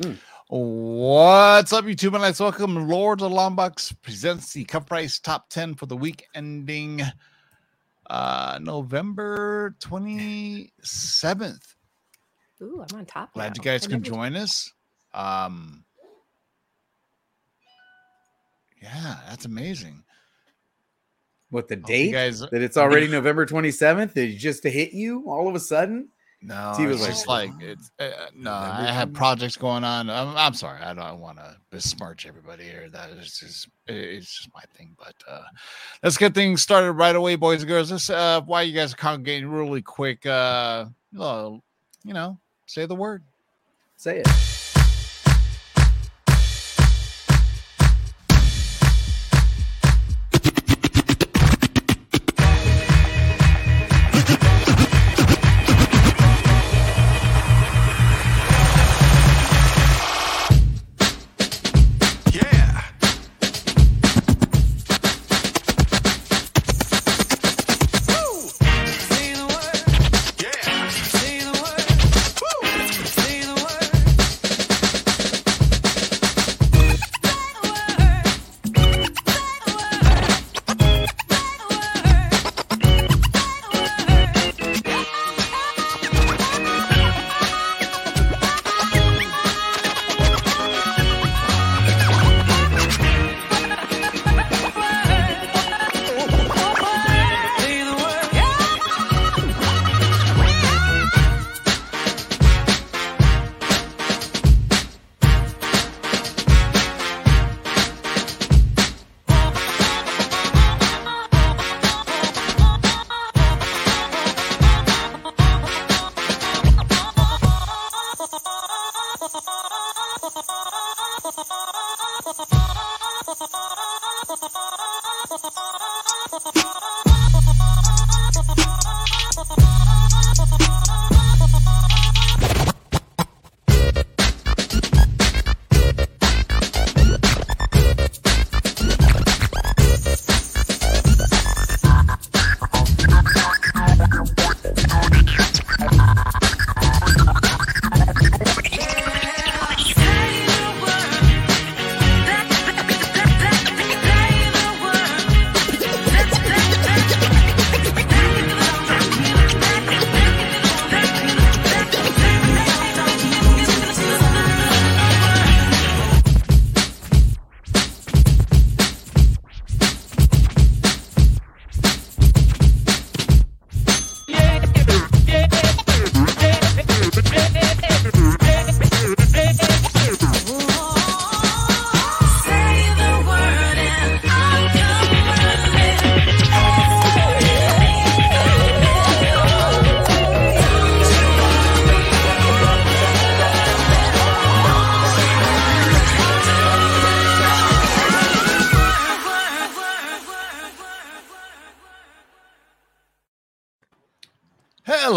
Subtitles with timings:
[0.00, 0.18] Mm.
[0.48, 2.14] What's up, YouTube?
[2.14, 7.00] And let's welcome Lords of Longbox presents the CovrPrice Top 10 for the week ending
[8.10, 11.74] uh November 27th.
[12.62, 13.32] Ooh, I'm on top.
[13.32, 13.52] Glad now.
[13.56, 14.72] you guys I can never- join us.
[15.14, 15.84] Um
[18.82, 20.02] yeah, that's amazing.
[21.50, 22.12] What the date?
[22.12, 24.16] guys that it's already November 27th?
[24.16, 26.08] It just to hit you all of a sudden?
[26.46, 28.52] No, He was it's like, just like it's uh, no.
[28.52, 30.10] I have projects going on.
[30.10, 30.82] I'm, I'm sorry.
[30.82, 32.90] I don't want to besmirch everybody here.
[32.90, 34.94] That is just it's just my thing.
[34.98, 35.44] But uh
[36.02, 37.88] let's get things started right away, boys and girls.
[37.88, 40.26] This uh why you guys are congregating really quick.
[40.26, 41.62] Uh, well,
[42.04, 43.22] you know, say the word.
[43.96, 44.73] Say it.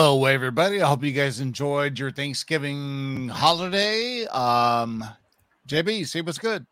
[0.07, 0.81] Hello, everybody.
[0.81, 4.25] I hope you guys enjoyed your Thanksgiving holiday.
[4.27, 5.03] Um,
[5.67, 6.65] JB, see what's good.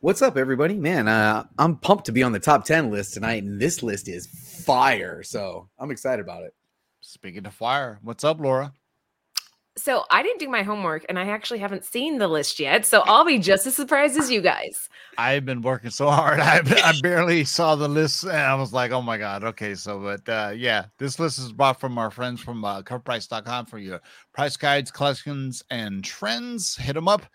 [0.00, 0.74] What's up, everybody?
[0.74, 4.06] Man, uh, I'm pumped to be on the top 10 list tonight, and this list
[4.06, 5.22] is fire.
[5.22, 6.52] So I'm excited about it.
[7.00, 8.70] Speaking of fire, what's up, Laura?
[9.76, 12.86] So I didn't do my homework and I actually haven't seen the list yet.
[12.86, 14.88] So I'll be just as surprised as you guys.
[15.18, 16.38] I've been working so hard.
[16.42, 19.42] I, I barely saw the list and I was like, oh my God.
[19.42, 19.74] Okay.
[19.74, 23.78] So, but uh, yeah, this list is brought from our friends from uh, covrprice.com for
[23.78, 24.00] your
[24.32, 26.76] price guides, collections, and trends.
[26.76, 27.26] Hit them up.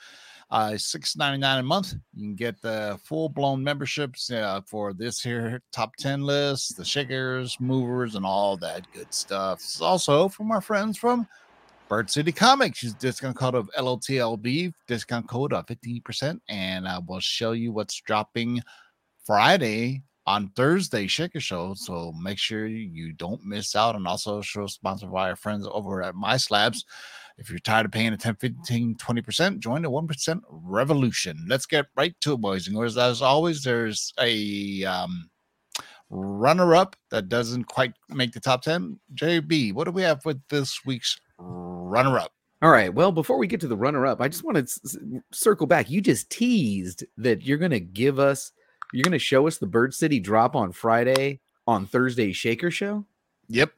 [0.52, 1.94] Uh, six ninety nine a month.
[2.16, 6.84] You can get the full blown memberships uh, for this here top ten list, the
[6.84, 9.60] shakers, movers, and all that good stuff.
[9.60, 11.28] It's also from our friends from
[11.90, 12.82] Bird City Comics.
[12.94, 18.62] Discount code of LOTLB, discount code of 15%, and I will show you what's dropping
[19.26, 21.74] Friday on Thursday Shaker Show.
[21.74, 23.96] So make sure you don't miss out.
[23.96, 26.86] And also show sponsored by our friends over at My Slabs.
[27.40, 31.44] If you're tired of paying a 10, 15, 20%, join the 1% revolution.
[31.50, 32.98] Let's get right to it, boys and girls.
[32.98, 35.28] As always, there's a um,
[36.12, 39.00] runner up that doesn't quite make the top 10.
[39.16, 42.32] JB, what do we have with this week's runner up?
[42.62, 42.94] All right.
[42.94, 44.98] Well, before we get to the runner up, I just want to s-
[45.32, 45.90] circle back.
[45.90, 48.52] You just teased that you're going to give us,
[48.92, 53.06] you're going to show us the Bird City drop on Friday on Thursday Shaker Show.
[53.48, 53.72] Yep.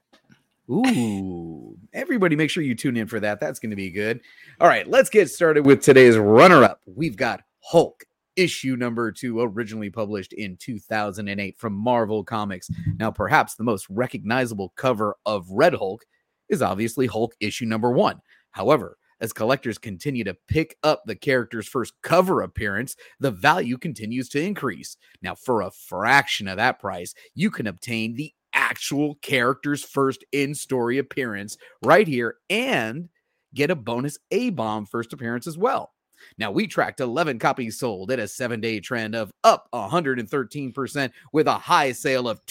[0.69, 3.39] Ooh, everybody make sure you tune in for that.
[3.39, 4.21] That's going to be good.
[4.59, 6.81] All right, let's get started with today's runner up.
[6.85, 8.05] We've got Hulk
[8.37, 12.69] issue number two, originally published in 2008 from Marvel Comics.
[12.97, 16.05] Now, perhaps the most recognizable cover of Red Hulk
[16.51, 18.21] is obviously Hulk issue number one.
[18.51, 24.27] However, as collectors continue to pick up the character's first cover appearance, the value continues
[24.29, 24.97] to increase.
[25.21, 30.55] Now, for a fraction of that price, you can obtain the actual character's first in
[30.55, 33.09] story appearance right here and
[33.53, 35.91] get a bonus A bomb first appearance as well.
[36.37, 41.47] Now, we tracked 11 copies sold at a seven day trend of up 113% with
[41.47, 42.45] a high sale of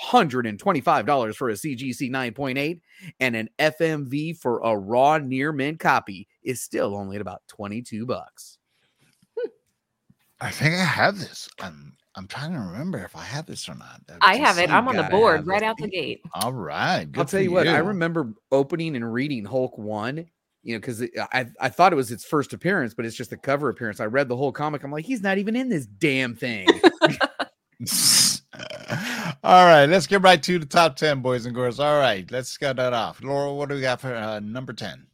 [0.00, 2.80] $225 for a CGC 9.8
[3.20, 8.06] and an FMV for a raw near mint copy is still only at about 22
[8.06, 8.58] bucks.
[10.40, 11.48] I think I have this.
[11.60, 14.00] I'm I'm trying to remember if I have this or not.
[14.06, 14.70] That I have it.
[14.70, 15.64] I'm on the board right it.
[15.64, 16.20] out the gate.
[16.34, 17.04] All right.
[17.04, 20.26] Good I'll tell for you what, I remember opening and reading Hulk 1,
[20.62, 21.02] you know, because
[21.32, 24.00] I, I thought it was its first appearance, but it's just a cover appearance.
[24.00, 24.82] I read the whole comic.
[24.82, 26.66] I'm like, he's not even in this damn thing.
[29.44, 31.80] All right, let's get right to the top 10, boys and girls.
[31.80, 33.20] All right, let's get that off.
[33.24, 35.04] Laura, what do we got for uh, number 10?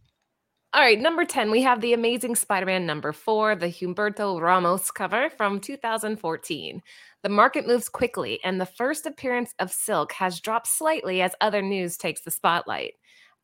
[0.75, 4.91] All right, number 10, we have the Amazing Spider Man number four, the Humberto Ramos
[4.91, 6.83] cover from 2014.
[7.23, 11.63] The market moves quickly, and the first appearance of Silk has dropped slightly as other
[11.63, 12.93] news takes the spotlight.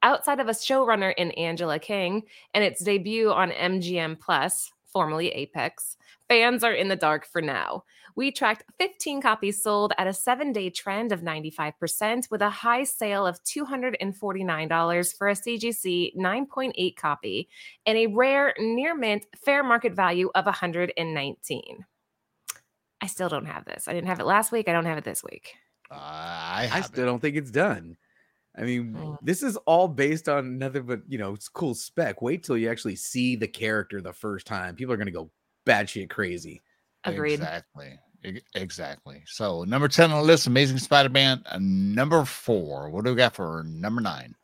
[0.02, 5.96] Outside of a showrunner in Angela Kang and its debut on MGM Plus, formerly Epix,
[6.28, 7.84] fans are in the dark for now.
[8.16, 12.84] We tracked 15 copies sold at a seven day trend of 95%, with a high
[12.84, 17.48] sale of $249 for a CGC 9.8 copy
[17.86, 21.84] and a rare near mint fair market value of 119.
[23.00, 23.88] I still don't have this.
[23.88, 24.68] I didn't have it last week.
[24.68, 25.54] I don't have it this week.
[25.90, 27.06] Uh, I I still it.
[27.06, 27.96] don't think it's done.
[28.56, 29.18] I mean, Mm.
[29.20, 32.22] this is all based on nothing but, you know, it's cool spec.
[32.22, 34.76] Wait till you actually see the character the first time.
[34.76, 35.30] People are going to go
[35.66, 36.62] batshit crazy.
[37.04, 37.34] Agreed.
[37.34, 37.98] Exactly.
[38.54, 39.22] Exactly.
[39.26, 41.42] So, number 10 on the list, Amazing Spider Man.
[41.46, 42.88] Uh, number four.
[42.88, 44.34] What do we got for number nine?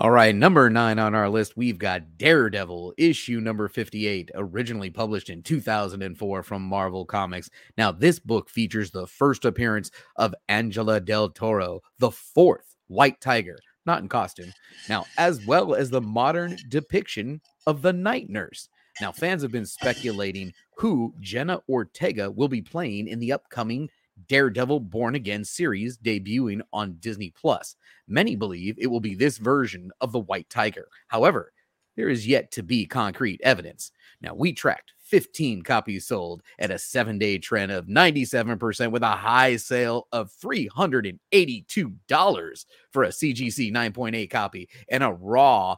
[0.00, 5.28] All right, number nine on our list, we've got Daredevil, issue number 58, originally published
[5.28, 7.50] in 2004 from Marvel Comics.
[7.76, 13.58] Now, this book features the first appearance of Angela Del Toro, the fourth White Tiger,
[13.86, 14.52] not in costume,
[14.88, 18.68] now, as well as the modern depiction of the Night Nurse.
[19.00, 23.88] Now, fans have been speculating who Jenna Ortega will be playing in the upcoming
[24.26, 27.76] Daredevil Born Again series debuting on Disney Plus.
[28.08, 30.88] Many believe it will be this version of the White Tiger.
[31.06, 31.52] However,
[31.96, 33.92] there is yet to be concrete evidence.
[34.20, 39.08] Now, we tracked 15 copies sold at a seven day trend of 97% with a
[39.08, 45.76] high sale of $382 for a CGC 9.8 copy and a raw,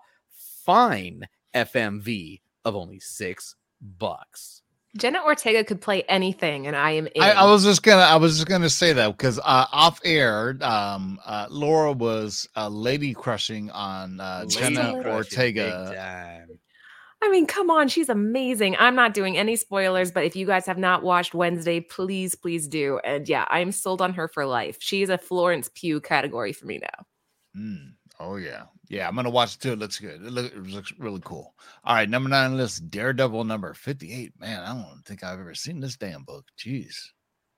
[0.65, 4.63] fine FMV of only six bucks.
[4.97, 7.23] Jenna Ortega could play anything, and I am in.
[7.23, 10.57] I, I was just gonna, I was just gonna say that because uh, off air,
[10.63, 16.47] um, uh, Laura was uh, lady crushing on uh, Lady Jenna crushing Ortega.
[17.23, 18.77] I mean, come on, she's amazing.
[18.79, 22.67] I'm not doing any spoilers, but if you guys have not watched Wednesday, please, please
[22.67, 22.99] do.
[23.05, 24.79] And yeah, I'm sold on her for life.
[24.81, 27.61] She's a Florence Pugh category for me now.
[27.61, 29.09] Mm, oh yeah, yeah.
[29.09, 29.73] I'm gonna watch it too.
[29.73, 30.17] It looks good.
[30.23, 31.55] It, look, it looks really cool.
[31.85, 34.39] All right, number nine list, Daredevil number 58.
[34.39, 36.45] Man, I don't think I've ever seen this damn book.
[36.59, 36.95] Jeez.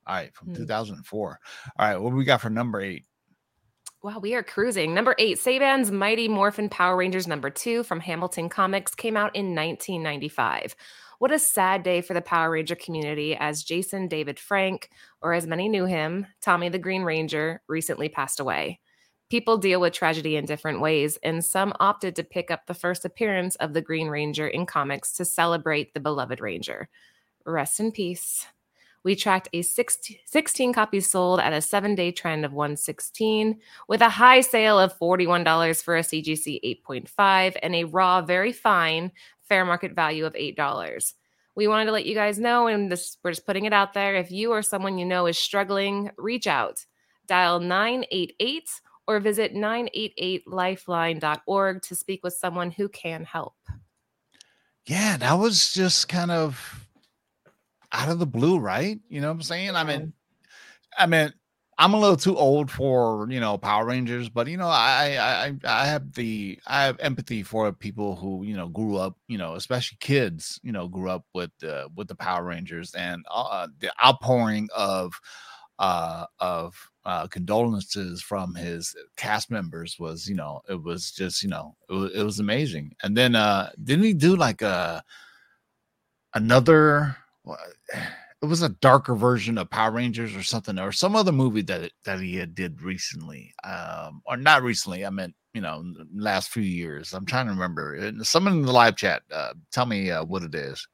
[0.06, 0.54] All right, from Hmm.
[0.54, 1.40] 2004.
[1.78, 3.04] All right, what do we got for number eight?
[4.02, 4.94] Wow, we are cruising.
[4.94, 9.54] Number eight, Saban's Mighty Morphin Power Rangers number two from Hamilton Comics came out in
[9.54, 10.74] 1995.
[11.20, 14.90] What a sad day for the Power Ranger community as Jason David Frank,
[15.22, 18.80] or as many knew him, Tommy the Green Ranger, recently passed away.
[19.32, 23.06] People deal with tragedy in different ways, and some opted to pick up the first
[23.06, 26.90] appearance of the Green Ranger in comics to celebrate the beloved Ranger.
[27.46, 28.44] Rest in peace.
[29.04, 33.58] We tracked a 16, 16 copies sold at a seven day trend of 116,
[33.88, 39.12] with a high sale of $41 for a CGC 8.5 and a raw, very fine
[39.48, 41.14] fair market value of $8.
[41.54, 44.14] We wanted to let you guys know, and this, we're just putting it out there.
[44.14, 46.84] If you or someone you know is struggling, reach out.
[47.28, 48.68] Dial 988
[49.06, 53.54] or visit 988lifeline.org to speak with someone who can help.
[54.86, 56.86] Yeah, that was just kind of
[57.92, 58.98] out of the blue, right?
[59.08, 59.76] You know what I'm saying?
[59.76, 60.12] I mean,
[60.98, 61.32] I mean,
[61.78, 65.46] I'm a little too old for you know Power Rangers, but you know, I I
[65.46, 69.38] I I have the I have empathy for people who you know grew up, you
[69.38, 73.68] know, especially kids, you know, grew up with uh, with the Power Rangers and uh,
[73.80, 75.18] the outpouring of
[75.82, 76.74] uh, of
[77.04, 81.94] uh, condolences from his cast members was, you know, it was just, you know, it
[81.94, 82.94] was, it was amazing.
[83.02, 85.04] And then uh, didn't he do like a
[86.34, 87.16] another?
[87.44, 87.56] wha-
[88.42, 91.92] It was a darker version of Power Rangers or something, or some other movie that
[92.04, 95.06] that he had did recently, um, or not recently.
[95.06, 95.84] I meant you know,
[96.14, 97.12] last few years.
[97.14, 98.12] I'm trying to remember.
[98.22, 100.88] Someone in the live chat, uh, tell me uh, what it is.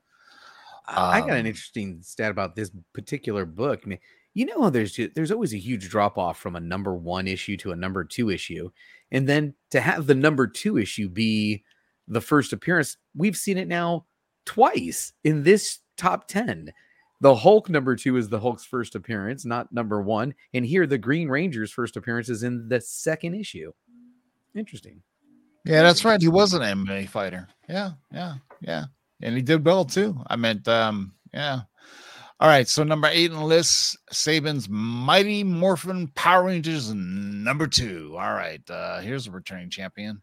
[0.86, 3.82] I I got an Um, interesting stat about this particular book.
[3.84, 3.98] I mean,
[4.38, 7.26] you know, how there's ju- there's always a huge drop off from a number one
[7.26, 8.70] issue to a number two issue,
[9.10, 11.64] and then to have the number two issue be
[12.06, 14.06] the first appearance, we've seen it now
[14.44, 16.72] twice in this top ten.
[17.20, 20.98] The Hulk number two is the Hulk's first appearance, not number one, and here the
[20.98, 23.72] Green Ranger's first appearance is in the second issue.
[24.54, 25.02] Interesting.
[25.64, 26.20] Yeah, that's right.
[26.20, 27.48] He was an MMA fighter.
[27.68, 28.84] Yeah, yeah, yeah.
[29.20, 30.16] And he did well too.
[30.28, 31.62] I meant, um, yeah.
[32.40, 32.68] All right.
[32.68, 38.16] So number eight on the list, Saban's Mighty Morphin Power Rangers number two.
[38.18, 38.62] All right.
[38.70, 40.22] Uh, here's a returning champion.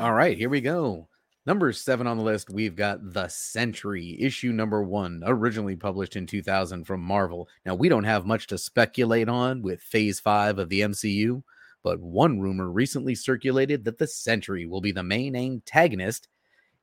[0.00, 1.08] All right, here we go.
[1.44, 6.26] Number seven on the list, we've got The Sentry, issue number one, originally published in
[6.26, 7.48] 2000 from Marvel.
[7.66, 11.42] Now, we don't have much to speculate on with phase five of the MCU,
[11.82, 16.28] but one rumor recently circulated that The Sentry will be the main antagonist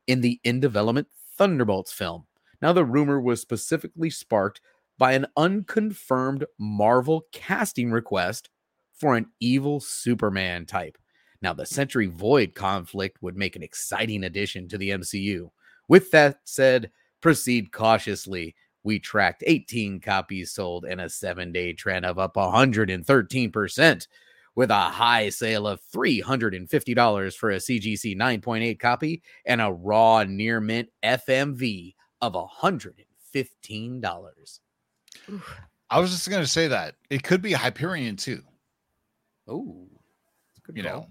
[0.06, 2.28] in the in development Thunderbolts film.
[2.62, 4.62] Now, the rumor was specifically sparked
[4.98, 8.50] by an unconfirmed Marvel casting request
[8.94, 10.98] for an evil Superman type.
[11.42, 15.50] Now, the Sentry Void conflict would make an exciting addition to the MCU.
[15.88, 18.56] With that said, proceed cautiously.
[18.84, 24.08] We tracked 18 copies sold and a seven day trend of up 113%,
[24.54, 30.60] with a high sale of $350 for a CGC 9.8 copy and a raw near
[30.60, 34.60] mint FMV of $115.
[35.90, 38.44] I was just going to say that it could be Hyperion too.
[39.48, 39.88] Oh,
[40.74, 40.92] you call.
[40.92, 41.08] know.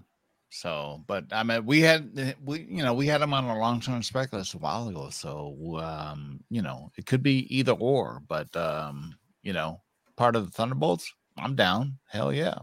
[0.49, 3.79] So, but I mean, we had we you know we had him on a long
[3.79, 5.09] term spec list a while ago.
[5.09, 8.21] So, um, you know, it could be either or.
[8.27, 9.81] But um, you know,
[10.17, 11.99] part of the Thunderbolts, I'm down.
[12.09, 12.55] Hell yeah,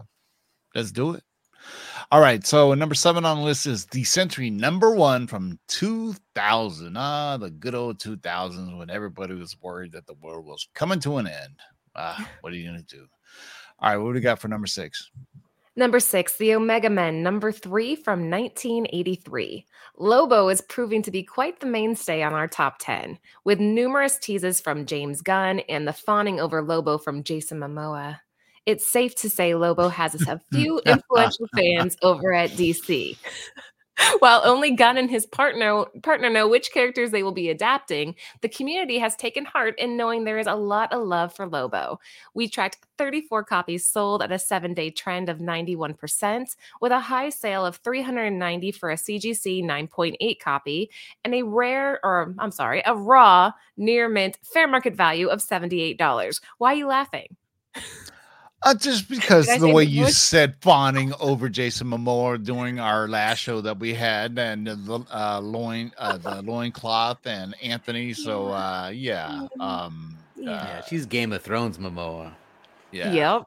[0.75, 1.23] let's do it.
[2.11, 6.97] All right, so number seven on the list is the Sentry number one from 2000.
[6.97, 11.17] Ah, the good old 2000s when everybody was worried that the world was coming to
[11.17, 11.59] an end.
[11.95, 13.05] Ah, what are you gonna do?
[13.79, 15.11] All right, what do we got for number six?
[15.75, 19.65] Number six, the Omega Men, number three from 1983.
[19.97, 24.59] Lobo is proving to be quite the mainstay on our top 10, with numerous teases
[24.59, 28.19] from James Gunn and the fawning over Lobo from Jason Momoa.
[28.65, 33.17] It's safe to say Lobo has a few influential fans over at DC.
[34.19, 38.49] While only Gunn and his partner partner know which characters they will be adapting, the
[38.49, 41.99] community has taken heart in knowing there is a lot of love for Lobo.
[42.33, 47.29] We tracked 34 copies sold at a seven day trend of 91%, with a high
[47.29, 50.89] sale of 390 for a CGC 9.8 copy
[51.23, 56.41] and a rare, or I'm sorry, a raw near mint fair market value of $78.
[56.57, 57.35] Why are you laughing?
[58.63, 60.17] Uh, just because the way you voice?
[60.17, 65.39] said fawning over Jason Momoa during our last show that we had, and the uh,
[65.39, 68.13] loin, uh, the loincloth, and Anthony.
[68.13, 70.49] So, uh, yeah, um, Yeah.
[70.51, 72.33] Yeah, uh, she's Game of Thrones Momoa.
[72.91, 73.13] yeah.
[73.13, 73.43] Yep.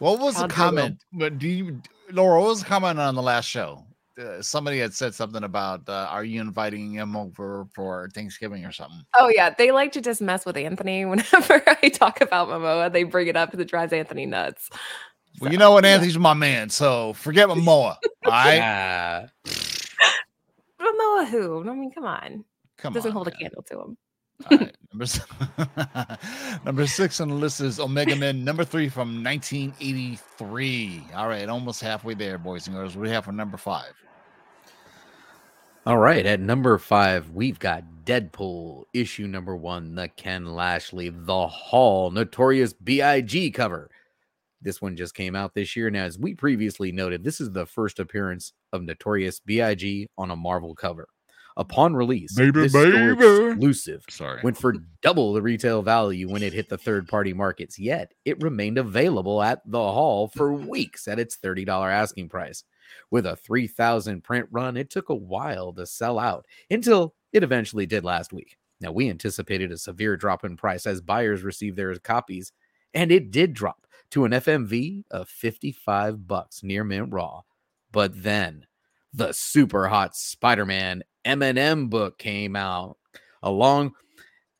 [0.00, 0.62] What was the Proud to go.
[0.82, 1.00] comment?
[1.12, 2.40] But do you, Laura?
[2.40, 3.84] What was the comment on the last show?
[4.18, 8.72] Uh, somebody had said something about, uh, "Are you inviting him over for Thanksgiving or
[8.72, 12.92] something?" Oh yeah, they like to just mess with Anthony whenever I talk about Momoa.
[12.92, 14.70] They bring it up and it drives Anthony nuts.
[15.40, 15.84] Well, you know what?
[15.84, 17.96] Anthony's my man, so forget Momoa.
[18.24, 19.26] All right, Ah,
[20.80, 21.68] Momoa who?
[21.68, 22.44] I mean, come on.
[22.76, 23.96] come Doesn't on, hold a candle to him.
[24.50, 25.20] All right, number, s-
[26.64, 31.04] number six on the list is Omega Men, number three from 1983.
[31.14, 32.96] All right, almost halfway there, boys and girls.
[32.96, 33.92] What do we have for number five?
[35.88, 41.46] All right, at number five, we've got Deadpool issue number one, the Ken Lashley, The
[41.46, 43.52] Hall, Notorious B.I.G.
[43.52, 43.88] cover.
[44.60, 45.86] This one just came out this year.
[45.86, 50.08] And as we previously noted, this is the first appearance of Notorious B.I.G.
[50.18, 51.08] on a Marvel cover.
[51.56, 53.12] Upon release, Baby, this baby.
[53.14, 54.42] exclusive Sorry.
[54.44, 58.42] went for double the retail value when it hit the third party markets, yet it
[58.42, 62.62] remained available at the hall for weeks at its $30 asking price.
[63.10, 67.86] With a 3,000 print run, it took a while to sell out until it eventually
[67.86, 68.56] did last week.
[68.80, 72.52] Now, we anticipated a severe drop in price as buyers received their copies,
[72.94, 77.42] and it did drop to an FMV of 55 bucks near mint raw.
[77.92, 78.66] But then
[79.12, 82.96] the super hot Spider-Man Eminem book came out
[83.42, 83.92] along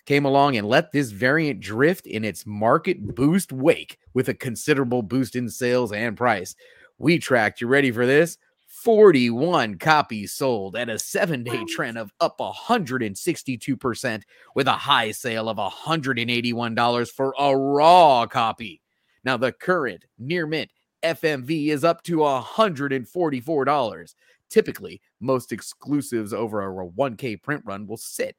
[0.07, 5.03] came along and let this variant drift in its market boost wake with a considerable
[5.03, 6.57] boost in sales and price.
[6.99, 8.38] We tracked, you ready for this?
[8.67, 14.23] 41 copies sold at a seven day trend of up 162%
[14.55, 18.83] with a high sale of $181 for a raw copy.
[19.25, 20.71] Now, the current near mint
[21.02, 24.14] FMV is up to $144.
[24.49, 28.37] Typically, most exclusives over a 1K print run will sit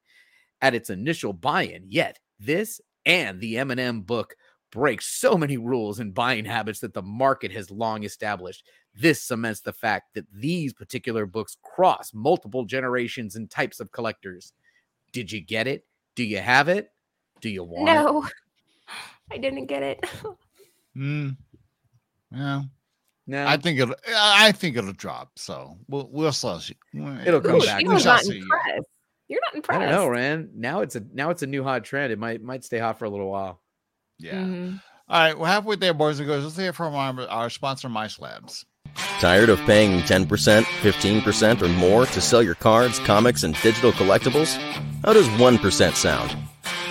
[0.61, 1.85] at its initial buy-in.
[1.87, 4.35] Yet, this and the Eminem book
[4.71, 8.65] break so many rules and buying habits that the market has long established.
[8.95, 14.53] This cements the fact that these particular books cross multiple generations and types of collectors.
[15.11, 15.85] Did you get it?
[16.15, 16.91] Do you have it?
[17.41, 17.93] Do you want it?
[17.93, 18.27] No,
[19.31, 20.03] I didn't get it.
[20.97, 21.37] Mm,
[22.31, 22.63] yeah,
[23.27, 23.95] No, I think it'll.
[24.13, 25.31] I think it'll drop.
[25.37, 26.75] So we'll we'll see.
[27.25, 27.79] It'll come Ooh, back.
[27.81, 28.39] she We was shall not see.
[28.39, 28.87] impressed.
[29.29, 29.79] You're not impressed.
[29.81, 30.49] I don't know, Ran.
[30.55, 32.11] Now it's a now it's a new hot trend.
[32.11, 33.61] It might might stay hot for a little while.
[34.19, 34.33] Yeah.
[34.35, 34.81] Mhm.
[35.09, 36.43] All right, we're halfway there, boys and girls.
[36.43, 38.65] Let's hear from our, our sponsor, My Slabs.
[39.19, 44.55] Tired of paying 10%, 15%, or more to sell your cards, comics, and digital collectibles?
[45.03, 46.35] How does 1% sound?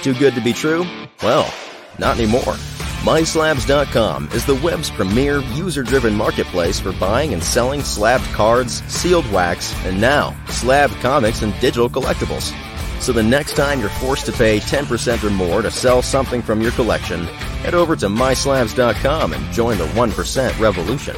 [0.03, 0.85] Too good to be true?
[1.23, 1.53] Well,
[1.99, 2.57] not anymore.
[3.03, 9.31] MySlabs.com is the web's premier user driven marketplace for buying and selling slabbed cards, sealed
[9.33, 12.53] wax, and now slabbed comics and digital collectibles.
[13.01, 16.61] So the next time you're forced to pay 10% or more to sell something from
[16.61, 17.25] your collection,
[17.63, 21.17] head over to MySlabs.com and join the 1% revolution.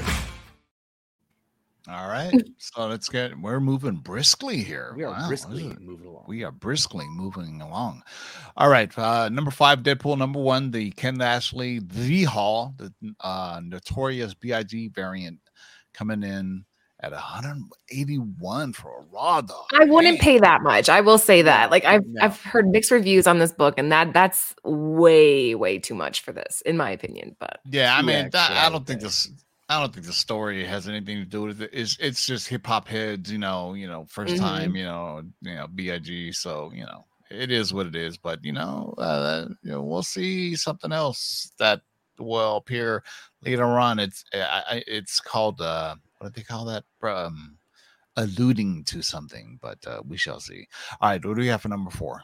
[1.88, 3.36] All right, so let's get.
[3.36, 4.94] We're moving briskly here.
[4.96, 6.24] We are Wow, briskly is- moving along.
[6.28, 8.02] We are briskly moving along.
[8.56, 10.16] All right, uh, number five, Deadpool.
[10.16, 15.40] Number one, the Ken Ashley V Hall, the uh, notorious Big variant,
[15.92, 16.64] coming in
[17.02, 19.66] at 181 for a raw dog.
[19.74, 20.18] I wouldn't Man.
[20.20, 20.88] pay that much.
[20.88, 21.70] I will say that.
[21.70, 22.24] Like I've no.
[22.24, 26.32] I've heard mixed reviews on this book, and that that's way way too much for
[26.32, 27.36] this, in my opinion.
[27.38, 29.30] But Yeah, I mean, X, that, I I don't think this.
[29.68, 31.70] I don't think the story has anything to do with it.
[31.72, 33.74] It's it's just hip hop heads, you know.
[33.74, 34.38] You know, 1st Mhm.
[34.38, 36.34] time, you know, you know, Big.
[36.34, 38.16] So you know, it is what it is.
[38.18, 41.82] But you know, uh, you know, we'll see something else that
[42.18, 43.02] will appear
[43.42, 43.98] later on.
[44.00, 46.84] It's I, I, it's called uh, what do they call that?
[47.02, 47.58] Um,
[48.16, 50.66] alluding to something, but uh, we shall see.
[51.00, 52.22] All right, what do we have for number four?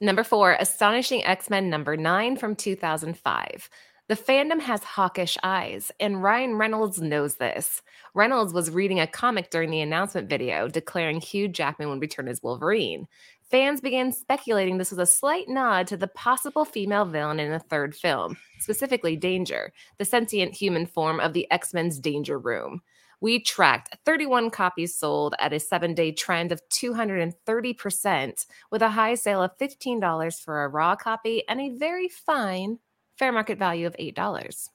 [0.00, 3.70] Number four, Astonishing X Men number nine from 2005.
[4.08, 7.82] The fandom has hawkish eyes, and Ryan Reynolds knows this.
[8.14, 12.40] Reynolds was reading a comic during the announcement video declaring Hugh Jackman would return as
[12.40, 13.08] Wolverine.
[13.50, 17.60] Fans began speculating this was a slight nod to the possible female villain in the
[17.60, 22.82] third film, specifically Danger, the sentient human form of the X Men's Danger Room.
[23.20, 29.14] We tracked 31 copies sold at a seven day trend of 230%, with a high
[29.14, 32.80] sale of $15 for a raw copy and a very fine
[33.16, 34.68] fair market value of $8.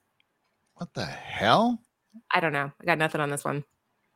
[0.75, 1.81] What the hell?
[2.31, 2.71] I don't know.
[2.81, 3.65] I got nothing on this one.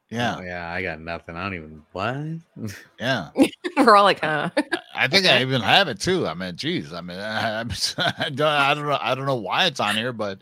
[0.10, 1.36] Yeah, Oh, yeah, I got nothing.
[1.36, 2.16] I don't even what.
[3.00, 3.30] yeah.
[3.78, 4.50] We're all like, huh?
[4.96, 6.28] I think I even have it too.
[6.28, 7.64] I mean, geez, I mean, I, I,
[8.30, 10.42] don't, I don't know, I don't know why it's on here, but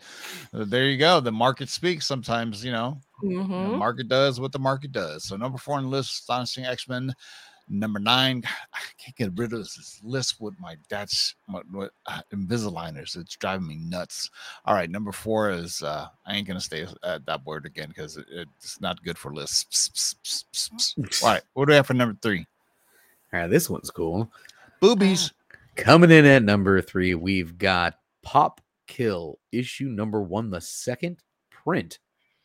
[0.53, 1.19] uh, there you go.
[1.19, 2.05] The market speaks.
[2.05, 3.77] Sometimes, you know, the Mhm.
[3.77, 5.23] market does what the market does.
[5.23, 7.13] So number four on the list, astonishing X Men.
[7.69, 12.21] Number nine, I can't get rid of this list with my dad's what, what, uh,
[12.33, 13.15] Invisaligners.
[13.17, 14.29] It's driving me nuts.
[14.65, 18.17] All right, number four is uh, I ain't gonna stay at that word again because
[18.17, 20.15] it, it's not good for lists.
[21.23, 22.45] All right, what do we have for number three?
[23.33, 24.29] All right, this one's cool.
[24.81, 25.31] Boobies.
[25.75, 31.17] Coming in at number three, we've got Pop Kill issue number one, the second
[31.49, 31.99] print.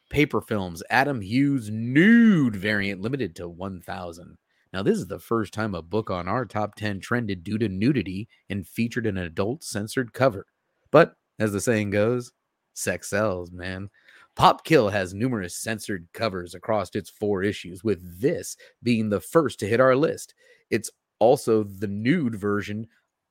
[0.08, 4.38] Paper Films, Adam Hughes nude variant limited to 1,000.
[4.72, 7.68] Now, this is the first time a book on our top 10 trended due to
[7.68, 10.46] nudity and featured an adult censored cover.
[10.90, 12.32] But as the saying goes,
[12.74, 13.90] sex sells, man.
[14.34, 19.58] Pop Kill has numerous censored covers across its four issues, with this being the first
[19.60, 20.34] to hit our list.
[20.70, 22.86] It's also the nude version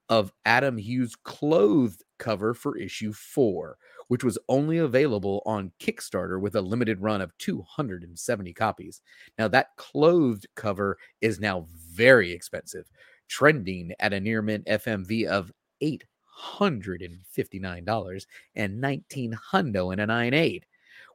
[0.10, 6.56] of Adam Hughes' clothed cover for issue four, which was only available on Kickstarter with
[6.56, 9.02] a limited run of 270 copies.
[9.38, 12.90] Now, that clothed cover is now very expensive,
[13.28, 20.64] trending at a near mint FMV of $859 and 19 hundo and a 9.8.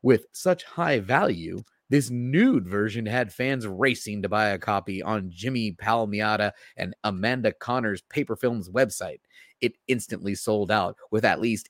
[0.03, 5.31] With such high value, this nude version had fans racing to buy a copy on
[5.31, 9.21] Jimmy Palmiotti and Amanda Conner's Paper Films website.
[9.61, 11.69] It instantly sold out with at least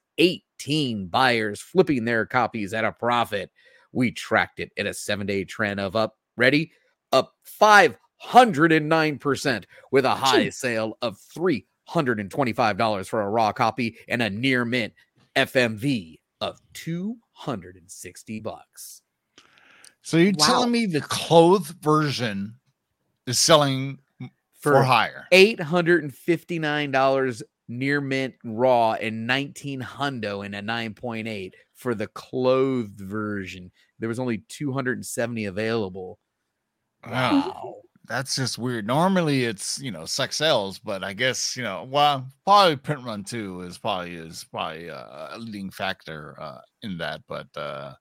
[0.66, 3.50] 18 buyers flipping their copies at a profit.
[3.92, 6.70] We tracked it in a seven day trend of up, ready?
[7.12, 14.64] Up 509% with a high sale of $325 for a raw copy and a near
[14.64, 14.92] mint
[15.36, 19.02] FMV of 260 bucks.
[20.02, 20.46] So you're Wow.
[20.46, 22.54] telling me the clothed version
[23.26, 23.98] is selling
[24.58, 25.26] for, For higher?
[25.32, 33.70] $859 near mint raw and 19 hundo in a 9.8 for the clothed version.
[33.98, 36.18] There was only 270 available.
[37.08, 37.76] Wow.
[38.08, 38.86] That's just weird.
[38.86, 43.22] Normally it's you know sex sells, but I guess you know well probably print run
[43.24, 47.22] too is probably is probably uh, a leading factor uh, in that.
[47.28, 47.94] But uh,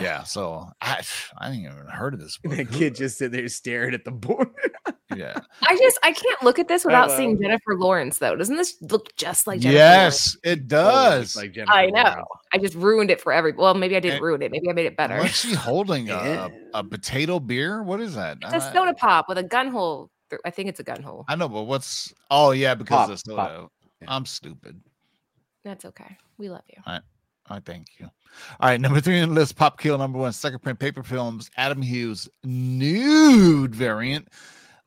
[0.00, 1.02] yeah, so I
[1.38, 2.38] I didn't even heard of this.
[2.42, 2.54] book.
[2.54, 4.48] Who- kid just sitting there staring at the board.
[5.16, 5.38] yeah.
[5.62, 8.36] I just I can't look at this without seeing Jennifer Lawrence though.
[8.36, 10.38] Doesn't this look just like Jennifer Yes, Lawrence?
[10.44, 11.36] it it does.
[11.36, 12.02] like Jennifer I know.
[12.02, 12.26] Lawrence.
[12.52, 13.52] I just ruined it for every.
[13.52, 14.50] Well, maybe I didn't And- ruin it.
[14.52, 15.18] Maybe I made it better.
[15.18, 16.10] What's she holding?
[16.10, 17.82] A, a, a potato beer?
[17.82, 18.38] What is that?
[18.42, 20.10] It's a I- soda pop with a gun hole.
[20.30, 21.24] through- I think it's a gun hole.
[21.28, 22.12] I know, but what's?
[22.30, 23.48] Oh yeah, because Pop, of pop.
[23.50, 23.68] soda.
[24.02, 24.06] Yeah.
[24.14, 24.80] I'm stupid.
[25.64, 26.16] That's okay.
[26.38, 26.82] We love you.
[27.50, 28.06] I thank you.
[28.60, 31.50] All right, number three on the list, Pop Kill number one, second print paper films,
[31.56, 34.28] Adam Hughes nude variant,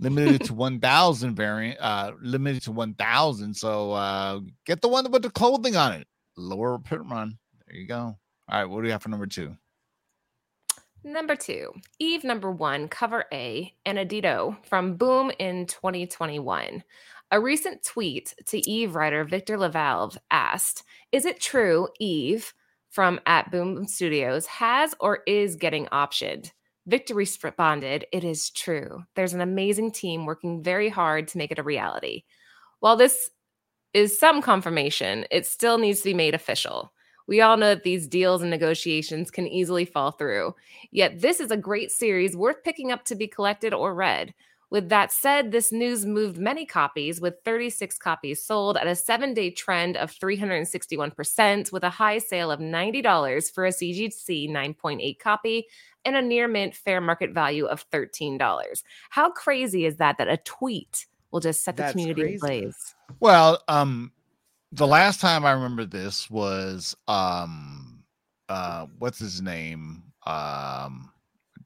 [0.02, 3.54] limited to 1,000 variant, uh, limited to 1,000.
[3.54, 6.08] So uh, get the one with the clothing on it.
[6.36, 7.38] Lower print run.
[7.68, 8.18] There you go.
[8.50, 9.56] All right, what do we have for number two?
[11.04, 16.84] Number two, Eve number one, cover A, and Adito from Boom in 2021.
[17.32, 22.54] A recent tweet to Eve writer Victor LaValle asked, Is it true Eve
[22.90, 26.52] from at Boom Studios has or is getting optioned?
[26.88, 29.04] Victor responded, It is true.
[29.16, 32.24] There's an amazing team working very hard to make it a reality.
[32.80, 33.30] While this
[33.94, 36.92] is some confirmation, it still needs to be made official.
[37.28, 40.56] We all know that these deals and negotiations can easily fall through.
[40.92, 44.34] Yet this is a great series worth picking up to be collected or read.
[44.72, 49.34] With that said, this news moved many copies, with 36 copies sold at a seven
[49.34, 55.68] day trend of 361%, with a high sale of $90 for a CGC 9.8 copy
[56.06, 58.84] and a near mint fair market value of $13.
[59.10, 60.18] How crazy is that?
[60.18, 62.38] That a tweet will just set the That's community crazy.
[62.38, 62.96] ablaze.
[63.20, 64.12] Well, um,
[64.72, 68.04] the last time I remember this was um,
[68.50, 70.04] uh, what's his name?
[70.26, 71.12] Um,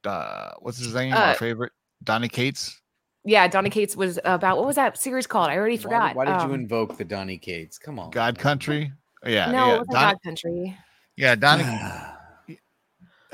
[0.04, 1.13] uh, what's his name?
[1.13, 1.71] Our Uh, favorite,
[2.04, 2.80] Donny Cates.
[3.24, 5.50] Yeah, Donny Cates was about what was that series called?
[5.50, 6.15] I already forgot.
[6.15, 7.80] why did Um, you invoke the Donny Cates?
[7.80, 8.12] Come on.
[8.12, 8.91] God Country.
[9.26, 10.78] Yeah, no, it yeah, wasn't Don- God Country.
[11.17, 11.63] yeah, Donny.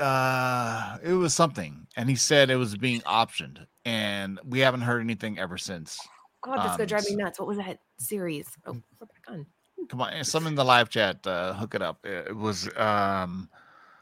[0.00, 5.00] uh, it was something, and he said it was being optioned, and we haven't heard
[5.00, 5.98] anything ever since.
[6.42, 7.38] God, that's gonna Um, drive me nuts.
[7.38, 8.48] What was that series?
[8.66, 9.46] Oh, we're back on.
[9.88, 12.04] Come on, some in the live chat, uh, hook it up.
[12.06, 13.48] It was um,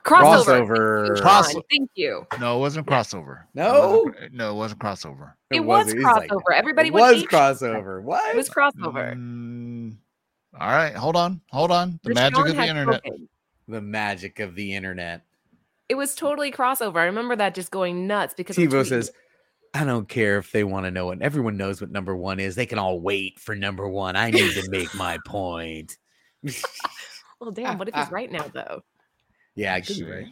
[0.05, 1.09] Crossover.
[1.17, 1.21] Crossover.
[1.21, 2.27] Cross- Thank you.
[2.39, 3.43] no, it wasn't crossover.
[3.43, 4.03] It No?
[4.05, 5.33] wasn't- no, it wasn't crossover.
[5.51, 5.99] It, was wasn't.
[5.99, 6.55] He's like, crossover.
[6.55, 8.03] Everybody it was ape crossover.
[8.03, 8.31] What?
[8.35, 9.15] It was crossover.
[9.15, 9.97] Mm,
[10.59, 12.01] all right, hold on, hold on.
[12.03, 13.01] The But magic Sean of the internet.
[13.05, 13.29] spoken.
[13.69, 15.23] the magic of the internet.
[15.91, 16.99] It was totally crossover.
[16.99, 19.11] I remember that just going nuts because of the TiVo says,
[19.75, 21.21] I don't care if they want to know it.
[21.21, 22.55] Everyone knows what number one is.
[22.55, 24.15] They can all wait for number one.
[24.15, 25.99] I need to make my point.
[27.41, 27.77] "Well, damn.
[27.77, 28.83] What if he's right now, though?"
[29.57, 30.27] yeah, I could be right.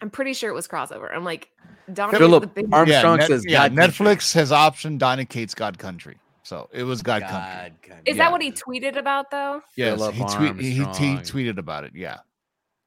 [0.00, 1.14] I'm pretty sure it was crossover.
[1.14, 1.48] I'm like,
[1.92, 4.06] Donnie is Philip the big Arm- Yeah, Armstrong Net- says yeah, God Country.
[4.06, 6.18] Netflix has optioned Donny Cates' God Country.
[6.42, 7.36] So it was God, Country.
[7.38, 8.02] God, country.
[8.06, 9.62] Is that what he tweeted about though?
[9.76, 11.92] Yes, Philip he, tweet, he, he tweeted about it.
[11.94, 12.18] Yeah,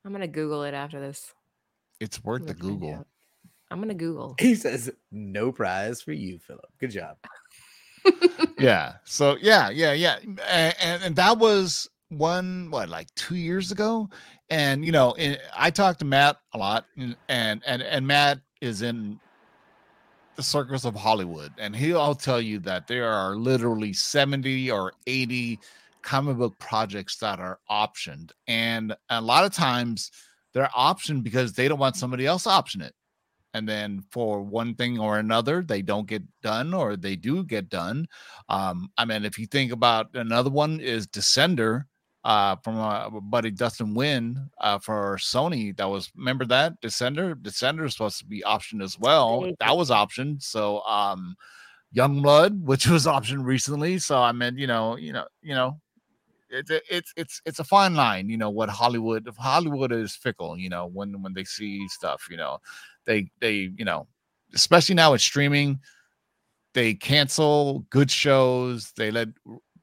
[0.03, 1.33] I'm gonna Google it after this.
[2.03, 3.05] It's worth the Google.
[3.71, 4.35] I'm gonna Google.
[4.37, 6.67] He says, no prize for you, Philip.
[6.79, 7.17] Good job.
[8.59, 8.95] yeah.
[9.05, 14.09] So yeah, yeah, yeah, and, and and that was one what like two years ago,
[14.49, 18.41] and you know, and I talked to Matt a lot, and and and, and Matt
[18.59, 19.17] is in
[20.35, 25.57] the circus of Hollywood, and he'll tell you that there are literally seventy or eighty
[26.01, 30.11] comic book projects that are optioned, and a lot of times
[30.53, 32.93] they're optioned because they don't want somebody else to option it.
[33.55, 37.69] And then for one thing or another they don't get done or they do get
[37.69, 38.07] done.
[38.49, 41.85] Um i mean if you think about another one is descender
[42.23, 46.81] uh from uh, buddy Dustin Nguyen uh for sony that was remember that?
[46.81, 47.35] Descender?
[47.35, 49.51] Descender is supposed to be optioned as well.
[49.59, 50.41] That was optioned.
[50.41, 51.35] So um
[51.91, 53.99] young blood which was optioned recently.
[53.99, 55.79] So i mean you know you know you know
[56.53, 60.57] it's a- it's it's it's a fine line you know what hollywood hollywood is fickle
[60.57, 62.57] you know when when they see stuff you know
[63.05, 64.07] they they you know
[64.53, 65.79] especially now with streaming
[66.73, 69.29] they cancel good shows they let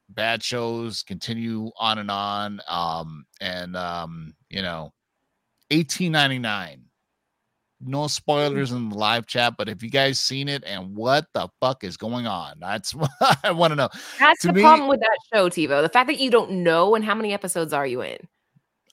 [0.09, 4.91] bad shows continue on and on um and um you know
[5.71, 6.83] 1899
[7.83, 11.47] no spoilers in the live chat, but if you guys seen it and what the
[11.59, 13.09] fuck is going on, that's what
[13.43, 13.89] I want to know.
[14.19, 15.81] That's To the me- problem with that show, TiVo.
[15.81, 18.17] The fact that you don't know and how many episodes are you in?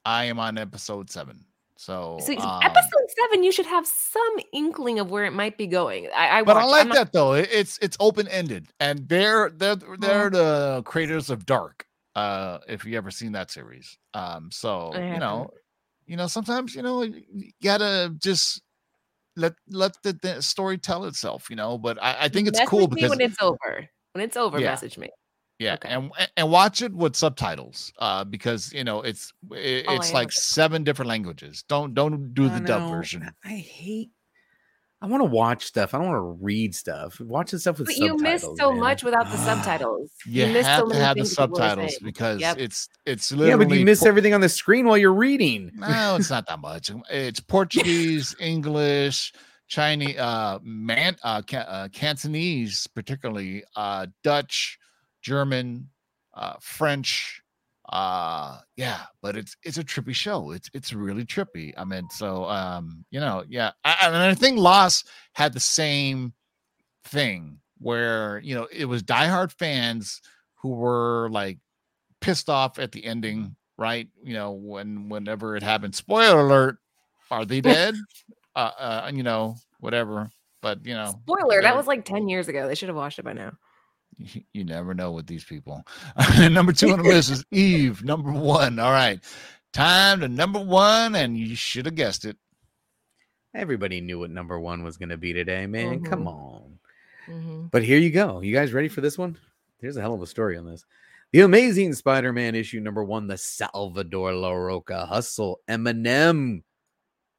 [0.05, 1.45] I am on episode seven,
[1.77, 5.67] so, So um, episode seven, you should have some inkling of where it might be
[5.67, 6.09] going.
[6.17, 7.35] I, I but I like not- that though.
[7.35, 11.85] It- It's it's open ended, and they're they're they're the creators of Dark.
[12.17, 15.51] Uh, if you ever seen that series, um, so you know,
[16.07, 18.61] you know, sometimes you know you gotta just
[19.39, 21.79] let let the, the story tell itself, you know.
[21.79, 23.89] But I, I think it's Message cool me because when it's over.
[24.13, 24.71] When it's over, Yeah.
[24.71, 25.09] message me.
[25.59, 25.89] yeah, okay.
[25.89, 30.15] and and watch it with subtitles, uh, because you know it's it, Oh, it's am,
[30.15, 31.65] like seven different languages.
[31.69, 33.31] Don't don't do the I dub version.
[33.45, 34.11] I hate.
[35.01, 35.95] I want to watch stuff.
[35.95, 37.21] I don't want to read stuff.
[37.21, 38.81] Watching stuff with But you miss so man.
[38.81, 40.11] much without the subtitles.
[40.27, 42.59] You, miss so have to have the things people are subtitles because Yep.
[42.59, 45.71] it's it's literally Yeah, but you miss po- everything on the screen while you're reading.
[45.75, 46.91] No, it's not that much.
[47.11, 49.33] It's Portuguese, English,
[49.69, 54.79] Chinese, uh, man, uh, Ca- uh, Cantonese, particularly, uh, Dutch,
[55.23, 55.91] German,
[56.35, 57.41] uh, French.
[57.89, 60.51] Uh, yeah, but it's it's a trippy show.
[60.51, 61.73] It's it's really trippy.
[61.77, 66.35] I mean, so um, you know, yeah, I, and I think Lost had the same
[67.05, 70.21] thing where you know it was diehard fans
[70.57, 71.59] who were like
[72.21, 74.09] pissed off at the ending, right?
[74.23, 75.95] You know, when whenever it happened.
[75.95, 76.77] Spoiler alert:
[77.31, 77.95] Are they dead?
[78.59, 80.31] uh, uh, you know, whatever.
[80.61, 82.67] But you know, Spoiler, that was like 10 years ago.
[82.67, 83.53] They should have watched it by now.
[84.19, 85.85] You, you never know with these people.
[86.39, 88.05] number two on the list is Eve.
[88.05, 88.79] Number one.
[88.79, 89.21] All right,
[89.73, 92.37] time to number one, and you should have guessed it.
[93.55, 96.03] Everybody knew what number one was going to be today, man.
[96.05, 96.27] Come Mhm.
[96.27, 96.79] on.
[97.27, 97.71] Mhm.
[97.71, 98.41] But here you go.
[98.43, 99.39] You guys ready for this one?
[99.81, 100.85] There's a hell of a story on this.
[101.33, 106.63] The Amazing Spider-Man issue number one, the Salvador Larroca Hustle Eminem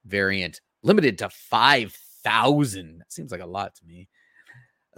[0.05, 2.99] variant, limited to five thousand.
[2.99, 4.07] That seems like a lot to me.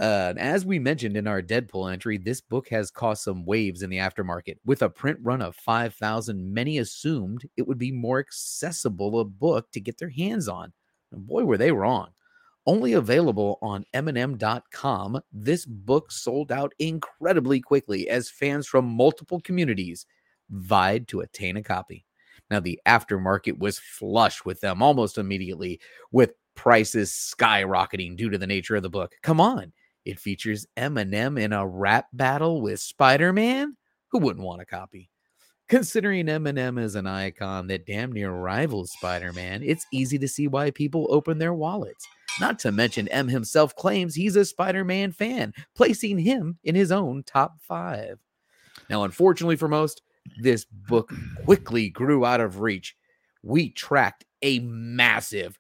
[0.02, 3.92] Uh, as we mentioned in our Deadpool entry, this book has caused some waves in
[3.92, 4.56] the aftermarket.
[4.66, 9.72] With a print run of 5,000, many assumed it would be more accessible a book
[9.74, 10.74] to get their hands on.
[11.12, 12.10] And boy, were they wrong.
[12.66, 20.08] Only available on Eminem.com, this book sold out incredibly quickly as fans from multiple communities
[20.50, 22.06] vied to attain a copy.
[22.50, 25.80] Now, the aftermarket was flush with them almost immediately,
[26.12, 29.16] with prices skyrocketing due to the nature of the book.
[29.22, 29.72] Come on,
[30.06, 33.76] it features Eminem in a rap battle with Spider Man.
[34.12, 35.10] Who wouldn't want a copy?
[35.68, 40.48] Considering Eminem is an icon that damn near rivals Spider Man, it's easy to see
[40.48, 42.06] why people open their wallets.
[42.40, 46.92] Not to mention, M himself claims he's a Spider Man fan, placing him in his
[46.92, 48.20] own top five.
[48.90, 50.02] Now, unfortunately for most,
[50.42, 51.12] this book
[51.46, 52.96] quickly grew out of reach.
[53.44, 55.58] We tracked a massive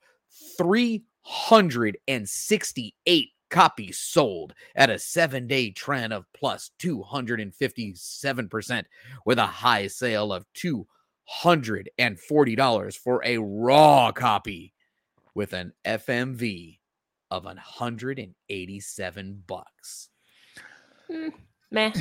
[0.58, 8.83] 368 copies sold at a seven day trend of plus 257%,
[9.25, 14.73] with a high sale of $240 for a raw copy
[15.35, 16.79] with an FMV
[17.29, 20.09] of 187 bucks.
[21.07, 21.29] Hmm,
[21.69, 21.93] meh.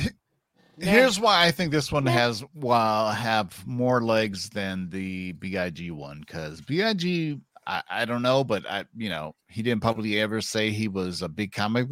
[0.79, 6.21] Here's why I think this one has well have more legs than the Big one
[6.21, 10.69] because Big I, I don't know, but I you know he didn't publicly ever say
[10.71, 11.87] he was a big comic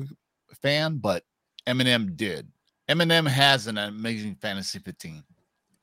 [0.61, 1.23] fan, but
[1.67, 2.51] Eminem did.
[2.89, 5.23] Eminem has an amazing fantasy 15,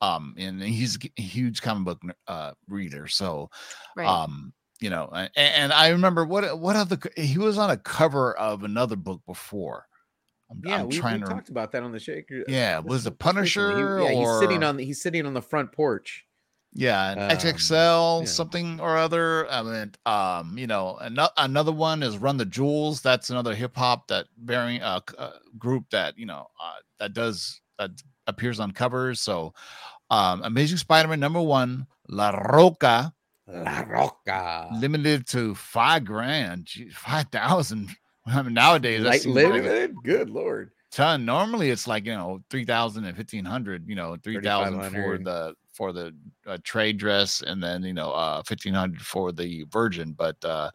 [0.01, 3.49] um, and he's a huge comic book uh reader, so
[3.95, 4.07] Right.
[4.07, 8.37] um you know and, and i remember what what other he was on a cover
[8.37, 9.87] of another book before
[10.51, 12.43] i'm, Yeah, I'm we, we trying to talked about that on the shaker.
[12.47, 16.26] yeah was the punisher yeah, he's sitting on the, he's sitting on the front porch.
[16.77, 18.25] Yeah an um, xxl yeah.
[18.25, 23.01] something or other i mean um you know another another one is run the jewels
[23.01, 27.91] that's another hip-hop that varying uh, uh group that you know uh, that does that
[28.27, 29.53] appears on covers so
[30.11, 33.11] um amazing spider-man number one la roca
[33.49, 34.81] Larroca.
[34.81, 37.89] limited to five grand, five thousand.
[38.25, 39.95] I mean, nowadays that Light seems like limited?
[40.03, 40.71] Good lord.
[40.91, 41.25] ton.
[41.25, 43.87] Normally, it's like you know three thousand and fifteen hundred.
[43.87, 46.13] You know, three thousand for the for the
[46.47, 50.13] uh, trade dress, and then you know uh fifteen hundred for the virgin.
[50.17, 50.71] But uh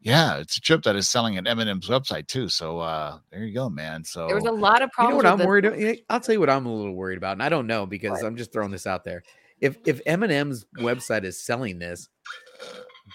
[0.00, 2.48] yeah, it's a chip that is selling at Eminem's website too.
[2.48, 4.04] So uh there you go, man.
[4.04, 5.18] So there was a lot of problems.
[5.18, 5.96] You know what I'm this worried about?
[6.10, 8.24] I'll tell you what I'm a little worried about, and I don't know because What?
[8.24, 9.22] I'm just throwing this out there.
[9.60, 12.08] If if Eminem's website is selling this,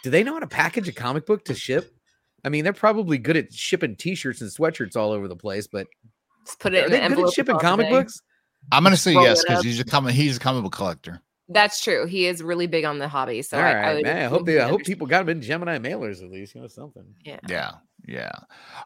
[0.01, 1.93] do they know how to package a comic book to ship?
[2.45, 5.87] I mean, they're probably good at shipping T-shirts and sweatshirts all over the place, but
[6.45, 7.91] Just put it are in they good at shipping comic day.
[7.91, 8.21] books?
[8.71, 11.21] I'm gonna say yes because he's a comic he's a comic book collector.
[11.49, 12.05] That's true.
[12.05, 13.41] He is really big on the hobby.
[13.41, 14.25] So All I, right, I would man.
[14.25, 16.53] I hope they, I hope people got him in Gemini mailers at least.
[16.53, 17.05] You know something.
[17.23, 17.39] Yeah.
[17.47, 17.71] Yeah,
[18.05, 18.31] yeah.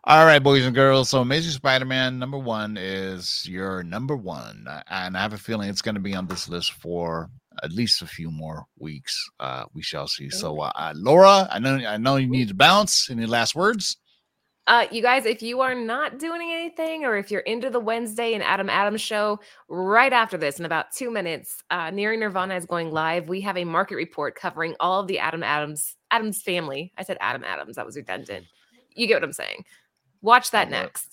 [0.04, 1.10] All right, boys and girls.
[1.10, 5.70] So Amazing Spider-Man number one is your number one, uh, and I have a feeling
[5.70, 7.32] it's going to be on this list for
[7.64, 9.30] at least a few more weeks.
[9.40, 10.30] Uh, we shall see.
[10.30, 13.10] So, uh, uh, Laura, I know, I know you need to bounce.
[13.10, 13.98] Any last words?
[14.68, 18.34] Uh, you guys, if you are not doing anything, or if you're into the Wednesday
[18.34, 22.66] and Adam Adams show, right after this, in about two minutes, uh, Nearing Nirvana is
[22.66, 23.28] going live.
[23.28, 26.94] We have a market report covering all of the Adam Adams Addams family.
[26.98, 27.76] I said Adam Adams.
[27.76, 28.46] That was redundant.
[28.96, 29.66] You get what I'm saying.
[30.22, 31.08] Watch that That'll next.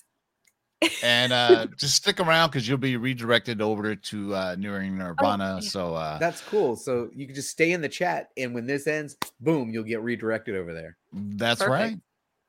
[1.03, 5.59] And uh, just stick around because you'll be redirected over to uh, Nearing Nirvana.
[5.61, 5.69] yeah.
[5.69, 6.75] So, uh, That's cool.
[6.75, 10.01] So you can just stay in the chat, and when this ends, boom, you'll get
[10.01, 10.97] redirected over there.
[11.13, 11.71] that's Perfect.
[11.71, 11.99] right.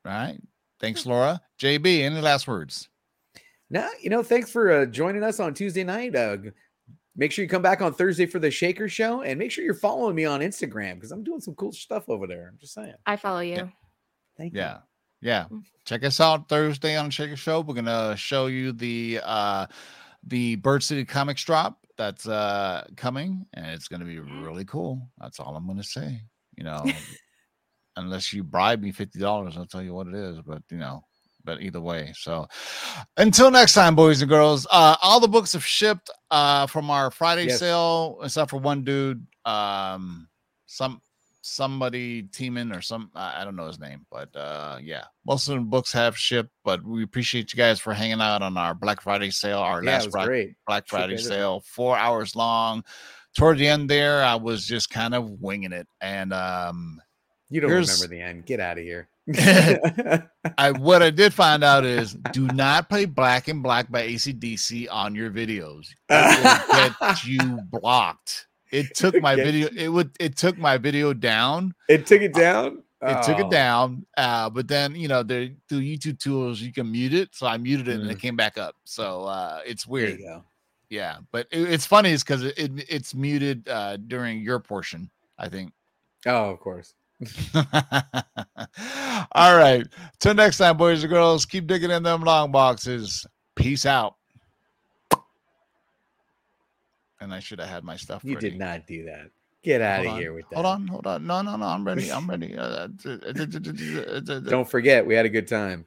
[0.06, 0.40] All right.
[0.80, 1.40] Thanks, Laura.
[1.60, 2.88] JB, any last words?
[3.68, 6.16] No, you know, thanks for uh, joining us on Tuesday night.
[6.16, 6.38] Uh,
[7.14, 9.74] make sure you come back on Thursday for the Shaker Show, and make sure you're
[9.74, 12.48] following me on Instagram because I'm doing some cool stuff over there.
[12.50, 12.94] I'm just saying.
[13.06, 13.70] I follow you.
[14.36, 14.78] Thank Yeah.
[15.20, 15.28] you.
[15.28, 15.46] Yeah.
[15.84, 17.60] Check us out Thursday on Shaker Show.
[17.60, 19.66] We're gonna show you the uh
[20.26, 25.06] the Bird City Comics drop that's uh coming and it's gonna be really cool.
[25.18, 26.22] That's all I'm gonna say.
[26.56, 26.84] You know,
[27.96, 30.40] unless you bribe me fifty dollars, I'll tell you what it is.
[30.40, 31.03] But you know,
[31.44, 32.12] but either way.
[32.16, 32.46] So
[33.16, 37.11] until next time, boys and girls, uh all the books have shipped uh from our
[37.11, 37.59] Friday Yes.
[37.59, 39.26] sale, except for one dude.
[39.44, 40.29] Um
[40.66, 41.00] some
[41.42, 45.55] somebody teaming or some I I don't know his name, but uh yeah, most of
[45.55, 46.50] the books have shipped.
[46.64, 49.92] But we appreciate you guys for hanging out on our Black Friday sale, our Yeah,
[49.92, 50.55] last Black, great.
[50.66, 52.85] Black Friday sale, four hours long.
[53.37, 57.00] Toward the end there, I was just kind of winging it, and um
[57.50, 58.46] You don't Here's- remember the end.
[58.46, 59.08] Get out of here.
[60.58, 64.88] I what I did find out is do not play Black and Black by ACDC
[64.90, 65.86] on your videos.
[66.08, 68.46] It will get you blocked.
[68.70, 69.68] It took my video.
[69.76, 70.10] It would.
[70.20, 71.74] It took my video down.
[71.88, 72.82] it took it down.
[73.02, 74.04] It took Oh, it down.
[74.16, 77.30] Uh, but then you know, there through YouTube tools you can mute it.
[77.34, 78.76] So I muted it and it came back up.
[78.84, 79.88] So uh, it's Mm.
[79.88, 80.18] There weird.
[80.20, 80.44] you go.
[80.88, 85.10] Yeah, but it, it's funny is because it, it it's muted uh, during your portion.
[85.38, 85.72] I think.
[86.26, 86.94] Oh, of course.
[89.33, 89.87] All right.
[90.18, 93.26] Till next time, boys and girls, keep digging in them long boxes.
[93.54, 94.16] Peace out.
[97.20, 98.24] And I should have had my stuff.
[98.24, 98.50] You ready.
[98.50, 99.30] did not do that.
[99.62, 100.54] Get out Hold of on, here with that.
[100.54, 101.26] Hold on, hold on.
[101.26, 101.66] No, no, no.
[101.66, 102.11] I'm ready.
[102.11, 102.56] I'm ready.
[102.56, 102.88] Uh,
[104.48, 105.85] Don't forget, we had a good time.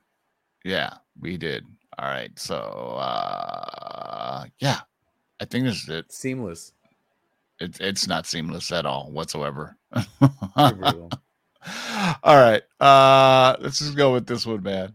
[0.63, 1.65] Yeah, we did.
[1.97, 2.37] All right.
[2.37, 4.81] So, uh, yeah,
[5.39, 6.11] I think this is it.
[6.11, 6.73] Seamless.
[7.59, 9.75] It's it's not seamless at all whatsoever.
[12.23, 12.61] All right.
[12.79, 14.93] Uh, let's just go with this one, man.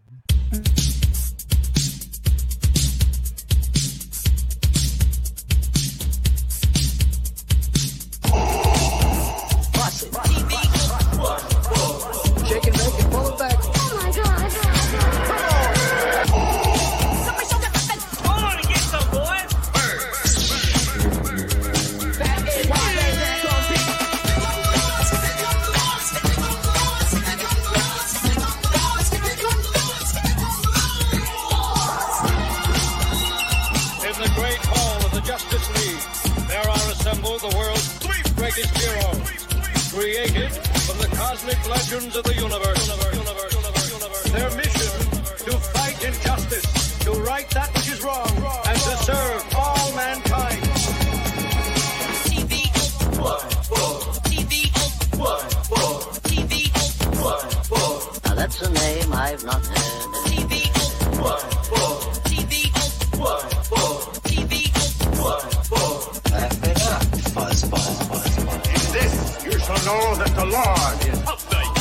[41.38, 42.98] Cosmic legends of the universe.
[42.98, 43.07] Their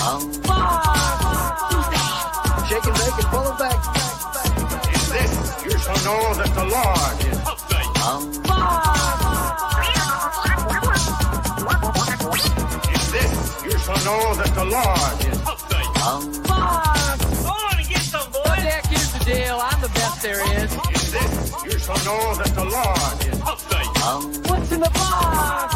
[0.08, 0.24] Shake
[2.86, 3.28] and bake and
[3.60, 3.80] back.
[5.12, 5.32] This,
[5.66, 7.38] you know that the Lord is
[8.08, 8.22] um,
[12.88, 13.34] In this,
[13.66, 15.40] you know that the Lord is
[17.46, 19.12] on and get some, boys.
[19.12, 19.60] The deal?
[19.62, 20.72] I'm the best there is.
[21.12, 23.42] This, you know that the Lord is
[24.50, 25.67] What's in the box?